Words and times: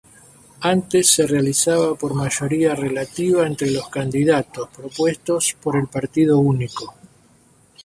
Antes 0.75 1.11
se 1.11 1.27
realizaba 1.27 1.93
por 1.93 2.15
mayoría 2.15 2.73
relativa 2.73 3.45
entre 3.45 3.69
los 3.69 3.87
candidatos 3.89 4.67
propuestos 4.69 5.55
por 5.61 5.75
el 5.75 5.85
partido 5.89 6.39
único. 6.39 6.95